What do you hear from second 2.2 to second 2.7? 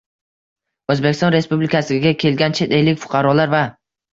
kelgan